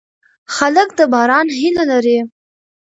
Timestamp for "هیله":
1.59-1.83